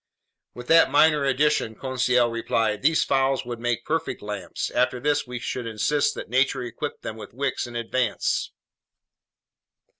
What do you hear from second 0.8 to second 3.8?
minor addition," Conseil replied, "these fowl would